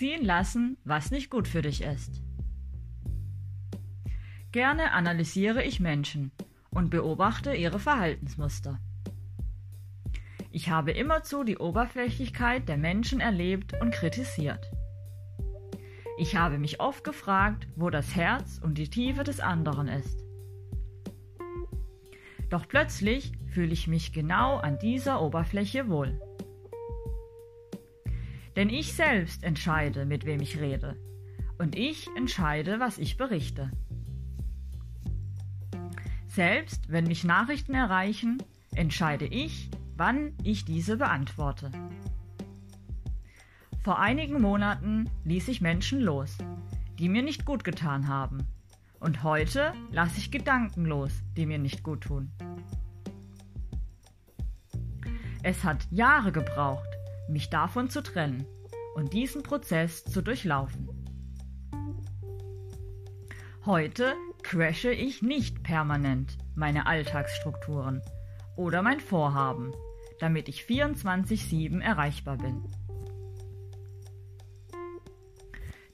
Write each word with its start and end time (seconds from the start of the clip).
ziehen 0.00 0.24
lassen, 0.24 0.78
was 0.82 1.10
nicht 1.10 1.28
gut 1.28 1.46
für 1.46 1.60
dich 1.60 1.82
ist. 1.82 2.22
Gerne 4.50 4.92
analysiere 4.92 5.62
ich 5.62 5.78
Menschen 5.78 6.32
und 6.70 6.88
beobachte 6.88 7.52
ihre 7.52 7.78
Verhaltensmuster. 7.78 8.80
Ich 10.50 10.70
habe 10.70 10.92
immerzu 10.92 11.44
die 11.44 11.58
Oberflächlichkeit 11.58 12.66
der 12.66 12.78
Menschen 12.78 13.20
erlebt 13.20 13.78
und 13.78 13.92
kritisiert. 13.92 14.70
Ich 16.16 16.34
habe 16.34 16.56
mich 16.56 16.80
oft 16.80 17.04
gefragt, 17.04 17.68
wo 17.76 17.90
das 17.90 18.16
Herz 18.16 18.58
und 18.58 18.78
die 18.78 18.88
Tiefe 18.88 19.22
des 19.22 19.40
anderen 19.40 19.86
ist. 19.86 20.24
Doch 22.48 22.66
plötzlich 22.66 23.32
fühle 23.52 23.74
ich 23.74 23.86
mich 23.86 24.14
genau 24.14 24.56
an 24.56 24.78
dieser 24.78 25.20
Oberfläche 25.20 25.90
wohl. 25.90 26.18
Denn 28.60 28.68
ich 28.68 28.92
selbst 28.92 29.42
entscheide, 29.42 30.04
mit 30.04 30.26
wem 30.26 30.42
ich 30.42 30.60
rede. 30.60 30.94
Und 31.56 31.74
ich 31.74 32.10
entscheide, 32.14 32.78
was 32.78 32.98
ich 32.98 33.16
berichte. 33.16 33.70
Selbst 36.26 36.92
wenn 36.92 37.04
mich 37.04 37.24
Nachrichten 37.24 37.72
erreichen, 37.72 38.36
entscheide 38.74 39.24
ich, 39.24 39.70
wann 39.96 40.34
ich 40.42 40.66
diese 40.66 40.98
beantworte. 40.98 41.70
Vor 43.82 43.98
einigen 43.98 44.42
Monaten 44.42 45.08
ließ 45.24 45.48
ich 45.48 45.62
Menschen 45.62 46.02
los, 46.02 46.36
die 46.98 47.08
mir 47.08 47.22
nicht 47.22 47.46
gut 47.46 47.64
getan 47.64 48.08
haben. 48.08 48.46
Und 48.98 49.22
heute 49.22 49.72
lasse 49.90 50.18
ich 50.18 50.30
Gedanken 50.30 50.84
los, 50.84 51.22
die 51.34 51.46
mir 51.46 51.58
nicht 51.58 51.82
gut 51.82 52.02
tun. 52.02 52.30
Es 55.42 55.64
hat 55.64 55.86
Jahre 55.90 56.30
gebraucht, 56.30 56.89
mich 57.30 57.50
davon 57.50 57.88
zu 57.88 58.02
trennen 58.02 58.46
und 58.94 59.12
diesen 59.12 59.42
Prozess 59.42 60.04
zu 60.04 60.22
durchlaufen. 60.22 60.88
Heute 63.64 64.14
crashe 64.42 64.90
ich 64.90 65.22
nicht 65.22 65.62
permanent 65.62 66.38
meine 66.54 66.86
Alltagsstrukturen 66.86 68.02
oder 68.56 68.82
mein 68.82 69.00
Vorhaben, 69.00 69.72
damit 70.18 70.48
ich 70.48 70.62
24-7 70.62 71.80
erreichbar 71.80 72.36
bin. 72.36 72.64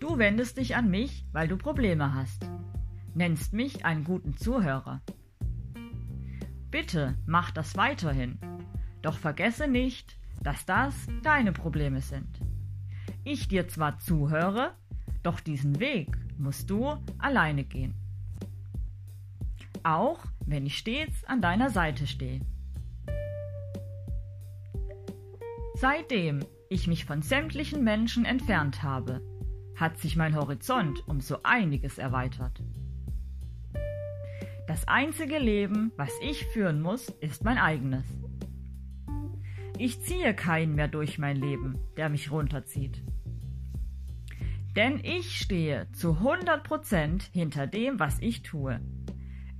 Du 0.00 0.18
wendest 0.18 0.58
dich 0.58 0.74
an 0.74 0.90
mich, 0.90 1.24
weil 1.32 1.46
du 1.46 1.56
Probleme 1.56 2.14
hast. 2.14 2.44
Nennst 3.14 3.52
mich 3.52 3.84
einen 3.84 4.04
guten 4.04 4.36
Zuhörer. 4.36 5.00
Bitte 6.70 7.16
mach 7.26 7.50
das 7.52 7.76
weiterhin. 7.76 8.38
Doch 9.02 9.18
vergesse 9.18 9.68
nicht, 9.68 10.18
dass 10.42 10.64
das 10.66 10.94
deine 11.22 11.52
Probleme 11.52 12.00
sind. 12.00 12.40
Ich 13.24 13.48
dir 13.48 13.68
zwar 13.68 13.98
zuhöre, 13.98 14.72
doch 15.22 15.40
diesen 15.40 15.78
Weg 15.78 16.08
musst 16.38 16.70
du 16.70 16.96
alleine 17.18 17.64
gehen. 17.64 17.94
Auch 19.84 20.24
wenn 20.46 20.66
ich 20.66 20.78
stets 20.78 21.24
an 21.24 21.40
deiner 21.40 21.70
Seite 21.70 22.06
stehe. 22.06 22.40
Seitdem 25.74 26.44
ich 26.68 26.86
mich 26.86 27.04
von 27.04 27.22
sämtlichen 27.22 27.82
Menschen 27.84 28.24
entfernt 28.24 28.82
habe, 28.82 29.20
hat 29.76 29.98
sich 29.98 30.16
mein 30.16 30.36
Horizont 30.36 31.06
um 31.08 31.20
so 31.20 31.38
einiges 31.42 31.98
erweitert. 31.98 32.62
Das 34.68 34.86
einzige 34.86 35.38
Leben, 35.38 35.92
was 35.96 36.12
ich 36.22 36.46
führen 36.46 36.80
muss, 36.80 37.08
ist 37.20 37.44
mein 37.44 37.58
eigenes. 37.58 38.04
Ich 39.84 40.00
ziehe 40.00 40.32
keinen 40.32 40.76
mehr 40.76 40.86
durch 40.86 41.18
mein 41.18 41.34
Leben, 41.34 41.76
der 41.96 42.08
mich 42.08 42.30
runterzieht. 42.30 43.02
Denn 44.76 45.00
ich 45.02 45.36
stehe 45.36 45.90
zu 45.90 46.18
100% 46.20 47.32
hinter 47.32 47.66
dem, 47.66 47.98
was 47.98 48.20
ich 48.20 48.42
tue. 48.42 48.80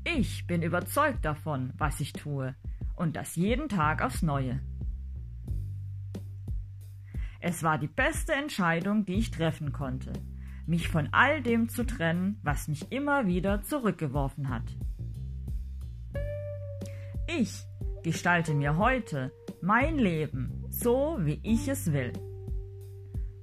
Ich 0.05 0.47
bin 0.47 0.63
überzeugt 0.63 1.25
davon, 1.25 1.73
was 1.77 1.99
ich 1.99 2.13
tue, 2.13 2.55
und 2.95 3.17
das 3.17 3.35
jeden 3.35 3.69
Tag 3.69 4.01
aufs 4.01 4.23
Neue. 4.23 4.61
Es 7.41 7.65
war 7.65 7.79
die 7.79 7.89
beste 7.89 8.33
Entscheidung, 8.33 9.05
die 9.05 9.15
ich 9.15 9.33
treffen 9.33 9.73
konnte, 9.73 10.13
mich 10.67 10.87
von 10.87 11.09
all 11.11 11.43
dem 11.43 11.69
zu 11.69 11.85
trennen, 11.85 12.39
was 12.45 12.69
mich 12.69 12.93
immer 12.93 13.27
wieder 13.27 13.63
zurückgeworfen 13.63 14.51
hat. 14.51 14.77
Ich 17.27 17.65
gestalte 18.05 18.55
mir 18.55 18.77
heute 18.77 19.33
mein 19.63 19.99
Leben 19.99 20.65
so, 20.71 21.17
wie 21.21 21.41
ich 21.43 21.69
es 21.69 21.93
will. 21.93 22.13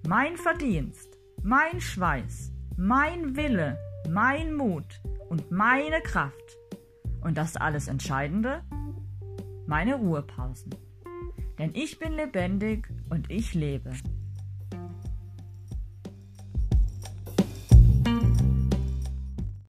Mein 0.08 0.38
Verdienst, 0.38 1.18
mein 1.42 1.80
Schweiß, 1.82 2.52
mein 2.78 3.36
Wille, 3.36 3.78
mein 4.10 4.54
Mut 4.54 5.02
und 5.30 5.50
meine 5.52 6.02
Kraft. 6.02 6.58
Und 7.22 7.38
das 7.38 7.56
alles 7.56 7.88
Entscheidende? 7.88 8.64
Meine 9.66 9.96
Ruhepausen 9.96 10.72
denn 11.60 11.72
ich 11.76 12.00
bin 12.00 12.14
lebendig 12.14 12.88
und 13.10 13.30
ich 13.30 13.54
lebe. 13.54 13.92